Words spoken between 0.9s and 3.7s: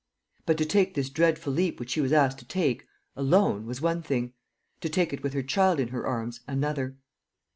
this dreadful leap which she was asked to take, alone,